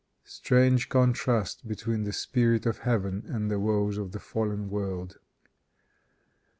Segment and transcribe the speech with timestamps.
[0.25, 5.19] Strange contrast between the spirit of heaven and the woes of a fallen world!